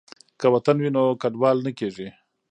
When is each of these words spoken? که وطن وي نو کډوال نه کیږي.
که 0.39 0.47
وطن 0.53 0.77
وي 0.79 0.89
نو 0.95 1.03
کډوال 1.21 1.57
نه 1.65 1.71
کیږي. 1.79 2.09